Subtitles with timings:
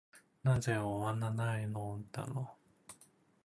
[0.41, 2.49] なぜ終わないのだろ
[2.89, 2.91] う。